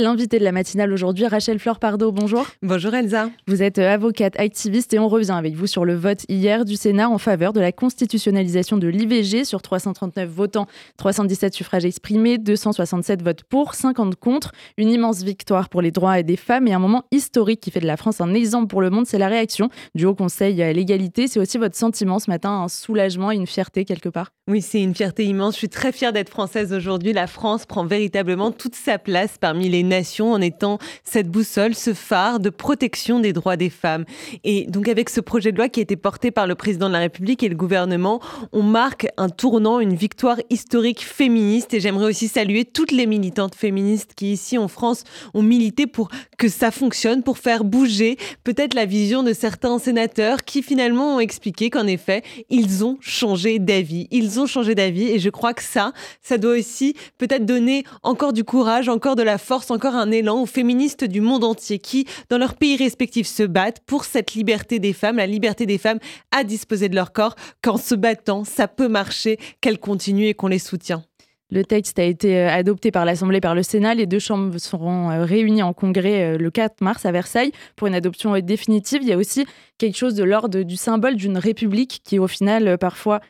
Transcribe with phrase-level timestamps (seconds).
[0.00, 2.46] L'invité de la matinale aujourd'hui, Rachel Fleur Pardo, bonjour.
[2.62, 3.28] Bonjour Elsa.
[3.46, 6.76] Vous êtes euh, avocate activiste et on revient avec vous sur le vote hier du
[6.76, 10.66] Sénat en faveur de la constitutionnalisation de l'IVG sur 339 votants,
[10.96, 14.52] 317 suffrages exprimés, 267 votes pour, 50 contre.
[14.78, 17.86] Une immense victoire pour les droits des femmes et un moment historique qui fait de
[17.86, 21.28] la France un exemple pour le monde, c'est la réaction du Haut Conseil à l'égalité.
[21.28, 24.32] C'est aussi votre sentiment ce matin, un soulagement et une fierté quelque part?
[24.48, 25.54] Oui, c'est une fierté immense.
[25.54, 27.12] Je suis très fière d'être française aujourd'hui.
[27.12, 31.92] La France prend véritablement toute sa place parmi les nation en étant cette boussole, ce
[31.92, 34.04] phare de protection des droits des femmes.
[34.44, 36.94] Et donc avec ce projet de loi qui a été porté par le président de
[36.94, 38.20] la République et le gouvernement,
[38.52, 41.74] on marque un tournant, une victoire historique féministe.
[41.74, 46.08] Et j'aimerais aussi saluer toutes les militantes féministes qui ici en France ont milité pour
[46.38, 51.20] que ça fonctionne, pour faire bouger peut-être la vision de certains sénateurs qui finalement ont
[51.20, 54.06] expliqué qu'en effet, ils ont changé d'avis.
[54.10, 58.32] Ils ont changé d'avis et je crois que ça, ça doit aussi peut-être donner encore
[58.32, 62.06] du courage, encore de la force, encore un élan aux féministes du monde entier qui,
[62.28, 65.98] dans leurs pays respectifs, se battent pour cette liberté des femmes, la liberté des femmes
[66.30, 67.36] à disposer de leur corps.
[67.62, 71.04] Qu'en se battant, ça peut marcher, qu'elles continuent et qu'on les soutient.
[71.52, 73.94] Le texte a été euh, adopté par l'Assemblée par le Sénat.
[73.94, 77.88] Les deux chambres seront euh, réunies en congrès euh, le 4 mars à Versailles pour
[77.88, 79.00] une adoption définitive.
[79.02, 79.44] Il y a aussi
[79.78, 83.20] quelque chose de l'ordre du symbole d'une république qui, au final, parfois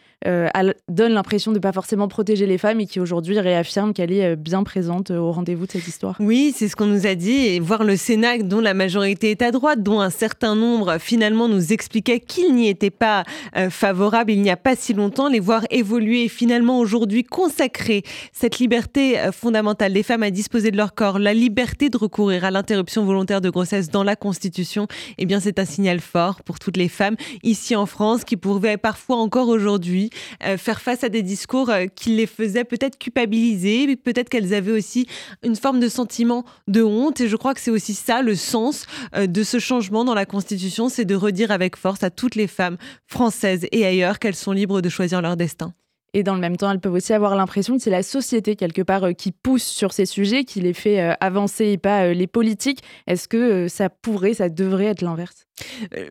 [0.89, 4.37] donne l'impression de ne pas forcément protéger les femmes et qui aujourd'hui réaffirme qu'elle est
[4.37, 6.17] bien présente au rendez-vous de cette histoire.
[6.21, 7.47] Oui, c'est ce qu'on nous a dit.
[7.47, 11.49] Et voir le Sénat, dont la majorité est à droite, dont un certain nombre finalement
[11.49, 13.25] nous expliquait qu'il n'y était pas
[13.71, 18.03] favorable il n'y a pas si longtemps, les voir évoluer et finalement aujourd'hui consacrer
[18.33, 22.51] cette liberté fondamentale des femmes à disposer de leur corps, la liberté de recourir à
[22.51, 24.87] l'interruption volontaire de grossesse dans la Constitution,
[25.19, 28.77] eh bien c'est un signal fort pour toutes les femmes ici en France qui pouvaient
[28.77, 30.11] parfois encore aujourd'hui
[30.45, 34.73] euh, faire face à des discours euh, qui les faisaient peut-être culpabiliser, peut-être qu'elles avaient
[34.73, 35.07] aussi
[35.43, 37.21] une forme de sentiment de honte.
[37.21, 40.27] Et je crois que c'est aussi ça le sens euh, de ce changement dans la
[40.27, 44.53] Constitution, c'est de redire avec force à toutes les femmes françaises et ailleurs qu'elles sont
[44.53, 45.73] libres de choisir leur destin.
[46.15, 48.83] Et dans le même temps, elles peuvent aussi avoir l'impression que c'est la société, quelque
[48.83, 52.83] part, qui pousse sur ces sujets, qui les fait avancer et pas les politiques.
[53.07, 55.47] Est-ce que ça pourrait, ça devrait être l'inverse?
[55.47, 55.50] euh,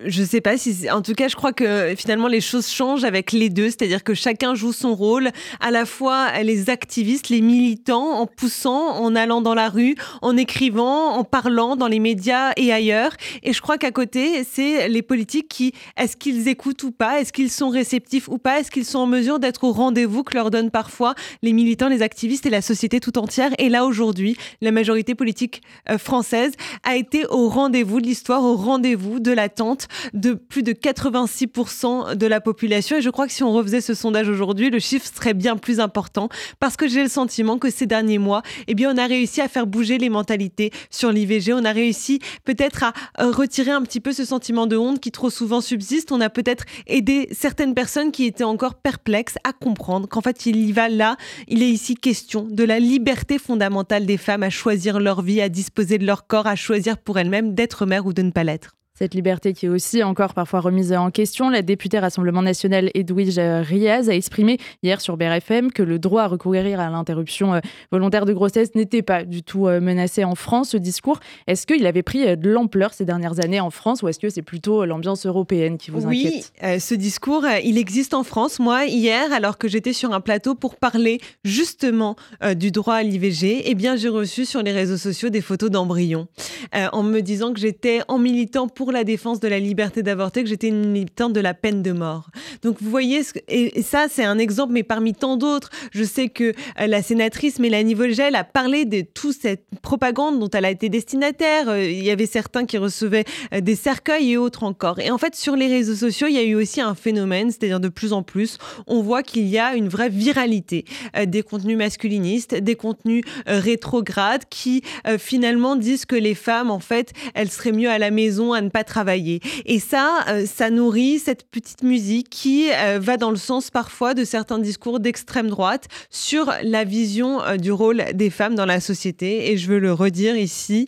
[0.05, 3.31] je sais pas si, en tout cas, je crois que finalement les choses changent avec
[3.31, 5.29] les deux, c'est-à-dire que chacun joue son rôle,
[5.59, 10.37] à la fois les activistes, les militants, en poussant, en allant dans la rue, en
[10.37, 13.11] écrivant, en parlant dans les médias et ailleurs.
[13.43, 17.33] Et je crois qu'à côté, c'est les politiques qui, est-ce qu'ils écoutent ou pas, est-ce
[17.33, 20.51] qu'ils sont réceptifs ou pas, est-ce qu'ils sont en mesure d'être au rendez-vous que leur
[20.51, 23.51] donnent parfois les militants, les activistes et la société tout entière?
[23.57, 28.55] Et là aujourd'hui, la majorité politique euh, française a été au rendez-vous de l'histoire, au
[28.55, 32.97] rendez-vous de l'attente de plus de 86% de la population.
[32.97, 35.79] Et je crois que si on refaisait ce sondage aujourd'hui, le chiffre serait bien plus
[35.79, 36.29] important
[36.59, 39.47] parce que j'ai le sentiment que ces derniers mois, eh bien, on a réussi à
[39.47, 41.53] faire bouger les mentalités sur l'IVG.
[41.53, 45.11] On a réussi peut-être à euh, retirer un petit peu ce sentiment de honte qui
[45.11, 46.11] trop souvent subsiste.
[46.11, 50.57] On a peut-être aidé certaines personnes qui étaient encore perplexes à comprendre qu'en fait, il
[50.57, 51.15] y va là,
[51.47, 55.49] il est ici question de la liberté fondamentale des femmes à choisir leur vie, à
[55.49, 58.78] disposer de leur corps, à choisir pour elles-mêmes d'être mère ou de ne pas l'être.
[58.99, 63.39] Cette liberté qui est aussi encore parfois remise en question, la députée Rassemblement national Edwige
[63.39, 67.59] Riaz a exprimé hier sur BRFM que le droit à recourir à l'interruption euh,
[67.93, 70.71] volontaire de grossesse n'était pas du tout euh, menacé en France.
[70.71, 74.09] Ce discours, est-ce qu'il avait pris euh, de l'ampleur ces dernières années en France ou
[74.09, 76.51] est-ce que c'est plutôt l'ambiance européenne qui vous inquiète?
[76.61, 78.59] Oui, ce discours, il existe en France.
[78.59, 82.17] Moi, hier, alors que j'étais sur un plateau pour parler justement
[82.57, 86.27] du droit à l'IVG, eh bien, j'ai reçu sur les réseaux sociaux des photos d'embryons
[86.73, 90.49] en me disant que j'étais en militant pour la défense de la liberté d'avorter que
[90.49, 92.29] j'étais une militante de la peine de mort.
[92.61, 96.53] Donc vous voyez, et ça c'est un exemple, mais parmi tant d'autres, je sais que
[96.79, 100.89] euh, la sénatrice Mélanie Volgel a parlé de toute cette propagande dont elle a été
[100.89, 101.69] destinataire.
[101.69, 104.99] Euh, il y avait certains qui recevaient euh, des cercueils et autres encore.
[104.99, 107.79] Et en fait, sur les réseaux sociaux, il y a eu aussi un phénomène, c'est-à-dire
[107.79, 108.57] de plus en plus,
[108.87, 110.85] on voit qu'il y a une vraie viralité
[111.27, 114.83] des contenus masculinistes, des contenus rétrogrades qui
[115.17, 118.69] finalement disent que les femmes, en fait, elles seraient mieux à la maison à ne
[118.69, 119.39] pas travailler.
[119.65, 124.13] Et ça, euh, ça nourrit cette petite musique qui euh, va dans le sens parfois
[124.13, 128.79] de certains discours d'extrême droite sur la vision euh, du rôle des femmes dans la
[128.79, 129.51] société.
[129.51, 130.87] Et je veux le redire ici,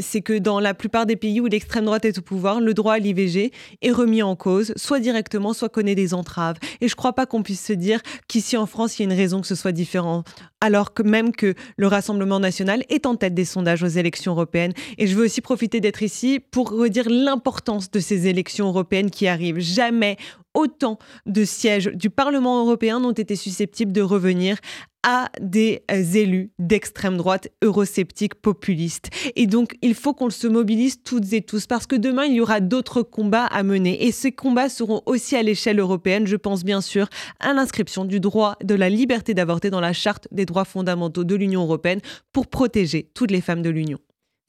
[0.00, 2.94] c'est que dans la plupart des pays où l'extrême droite est au pouvoir, le droit
[2.94, 3.52] à l'IVG
[3.82, 6.56] est remis en cause, soit directement, soit connaît des entraves.
[6.80, 9.16] Et je crois pas qu'on puisse se dire qu'ici en France, il y a une
[9.16, 10.24] raison que ce soit différent
[10.60, 14.72] alors que même que le Rassemblement national est en tête des sondages aux élections européennes.
[14.98, 19.26] Et je veux aussi profiter d'être ici pour redire l'importance de ces élections européennes qui
[19.26, 19.58] arrivent.
[19.58, 20.16] Jamais
[20.54, 24.56] autant de sièges du Parlement européen n'ont été susceptibles de revenir
[25.02, 29.10] à des euh, élus d'extrême droite eurosceptiques populistes.
[29.36, 32.40] Et donc, il faut qu'on se mobilise toutes et tous parce que demain, il y
[32.40, 34.06] aura d'autres combats à mener.
[34.06, 36.26] Et ces combats seront aussi à l'échelle européenne.
[36.26, 37.08] Je pense bien sûr
[37.40, 41.34] à l'inscription du droit de la liberté d'avorter dans la charte des droits fondamentaux de
[41.34, 42.00] l'Union européenne
[42.32, 43.98] pour protéger toutes les femmes de l'Union.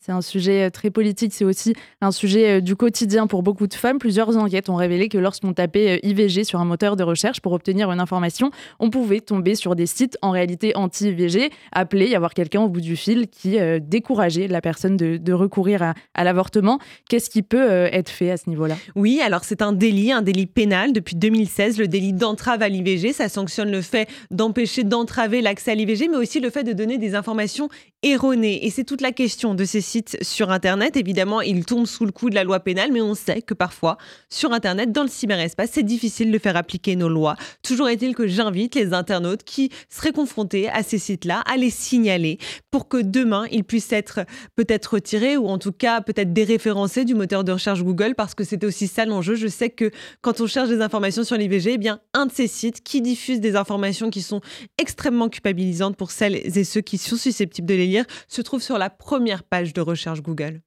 [0.04, 3.68] C'est un sujet euh, très politique, c'est aussi un sujet euh, du quotidien pour beaucoup
[3.68, 4.00] de femmes.
[4.00, 7.52] Plusieurs enquêtes ont révélé que lorsqu'on tapait euh, IVG sur un moteur de recherche pour
[7.52, 8.50] obtenir une information,
[8.80, 12.82] on pouvait tomber sur des sites en réalité anti-IVG, appeler, y avoir quelqu'un au bout
[12.82, 16.80] du fil qui décourageait la personne de, recourir à, à l'avortement.
[17.08, 18.76] Qu'est-ce qui peut être fait à ce niveau-là?
[18.96, 23.14] Oui, alors c'est un délit, un délit pénal depuis 2016, le délit d'entrave à l'IVG.
[23.14, 26.98] Ça sanctionne le fait d'empêcher d'entraver l'accès à l'IVG, mais aussi le fait de donner
[26.98, 27.70] des informations
[28.04, 28.66] erronées.
[28.66, 29.82] Et c'est toute la question de ces
[30.22, 30.98] sur Internet.
[30.98, 33.98] Évidemment, ils tombent sous le coup de la loi pénale, mais on sait que parfois,
[34.30, 37.36] sur Internet, dans le cyberespace, c'est difficile de faire appliquer nos lois.
[37.62, 42.38] Toujours est-il que j'invite les internautes qui seraient confrontés à ces sites-là à les signaler
[42.72, 44.22] pour que demain, ils puissent être
[44.56, 48.44] peut-être retirés ou en tout cas peut-être déréférencés du moteur de recherche Google parce que
[48.44, 49.36] c'était aussi ça l'enjeu.
[49.36, 52.48] Je sais que quand on cherche des informations sur l'IVG, eh bien, un de ces
[52.48, 54.42] sites qui diffuse des informations qui sont
[54.78, 57.91] extrêmement culpabilisantes pour celles et ceux qui sont susceptibles de les
[58.28, 60.62] se trouve sur la première page de recherche Google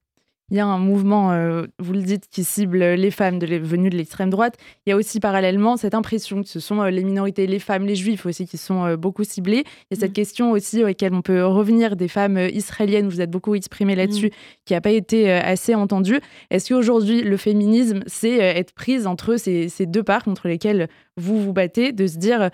[0.51, 3.89] il y a un mouvement, euh, vous le dites, qui cible les femmes de venues
[3.89, 4.57] de l'extrême droite.
[4.85, 7.85] Il y a aussi parallèlement cette impression que ce sont euh, les minorités, les femmes,
[7.85, 9.63] les juifs aussi qui sont euh, beaucoup ciblés.
[9.89, 10.13] Il y a cette mm.
[10.13, 14.31] question aussi auquel on peut revenir des femmes israéliennes, vous êtes beaucoup exprimé là-dessus, mm.
[14.65, 16.19] qui n'a pas été assez entendue.
[16.51, 21.41] Est-ce qu'aujourd'hui, le féminisme, c'est être prise entre ces, ces deux parts contre lesquelles vous
[21.41, 22.51] vous battez, de se dire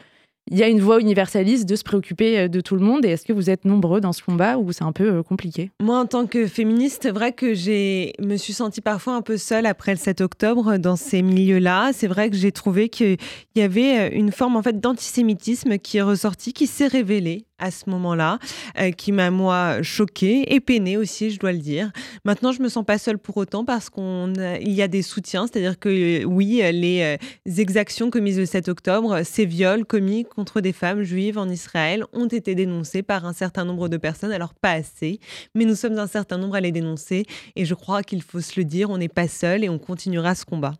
[0.50, 3.06] il y a une voix universaliste de se préoccuper euh, de tout le monde.
[3.06, 5.72] Et est-ce que vous êtes nombreux dans ce combat ou c'est un peu euh, compliqué?
[5.82, 9.38] Moi, en tant que féministe, c'est vrai que je me suis sentie parfois un peu
[9.38, 11.92] seule après le 7 octobre dans ces milieux-là.
[11.94, 13.18] C'est vrai que j'ai trouvé qu'il
[13.56, 17.72] y avait euh, une forme en fait d'antisémitisme qui est ressortie, qui s'est révélée à
[17.72, 18.40] ce moment-là,
[18.80, 21.92] euh, qui m'a moi choquée et peinée aussi, je dois le dire.
[22.26, 25.48] Maintenant, je me sens pas seule pour autant parce qu'on il y a des soutiens,
[25.48, 30.74] c'est-à-dire que oui, les euh, exactions commises le 7 octobre, ces viols commis contre des
[30.74, 34.72] femmes juives en Israël ont été dénoncés par un certain nombre de personnes, alors pas
[34.72, 35.20] assez,
[35.56, 37.26] mais nous sommes un certain nombre à les dénoncer
[37.56, 40.36] et je crois qu'il faut se le dire, on n'est pas seul et on continuera
[40.36, 40.74] ce combat.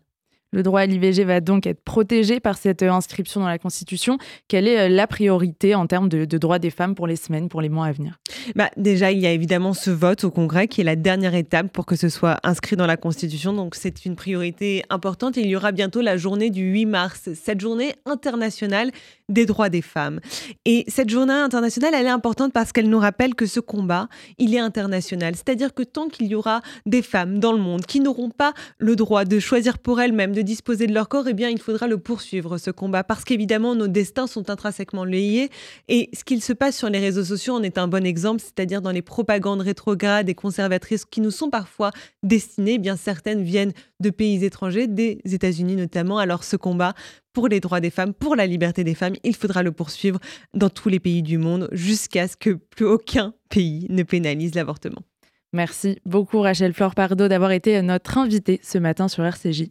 [0.54, 4.18] Le droit à l'IVG va donc être protégé par cette euh, inscription dans la Constitution.
[4.48, 7.62] Quelle est euh, la priorité en termes de, droits des femmes pour les semaines, pour
[7.62, 8.18] les mois à venir?
[8.54, 11.72] Bah, Déjà, il y a évidemment ce vote au Congrès qui est la dernière étape
[11.72, 13.54] pour que ce soit inscrit dans la Constitution.
[13.54, 15.38] Donc c'est une priorité importante.
[15.38, 18.90] il y aura bientôt la journée du 8 mars, cette journée internationale
[19.30, 20.20] des droits des femmes.
[20.66, 24.54] Et cette journée internationale, elle est importante parce qu'elle nous rappelle que ce combat, il
[24.54, 25.34] est international.
[25.34, 28.96] C'est-à-dire que tant qu'il y aura des femmes dans le monde qui n'auront pas le
[28.96, 32.58] droit de choisir pour elles-mêmes, disposer de leur corps, eh bien, il faudra le poursuivre,
[32.58, 35.50] ce combat, parce qu'évidemment, nos destins sont intrinsèquement liés.
[35.88, 38.82] Et ce qu'il se passe sur les réseaux sociaux en est un bon exemple, c'est-à-dire
[38.82, 41.90] dans les propagandes rétrogrades et conservatrices qui nous sont parfois
[42.22, 46.18] destinées, eh bien certaines viennent de pays étrangers, des États-Unis notamment.
[46.18, 46.94] Alors ce combat
[47.32, 50.18] pour les droits des femmes, pour la liberté des femmes, il faudra le poursuivre
[50.54, 55.02] dans tous les pays du monde jusqu'à ce que plus aucun pays ne pénalise l'avortement.
[55.54, 59.60] Merci beaucoup Rachel Flore Pardo d'avoir été notre invitée ce matin sur RCJ.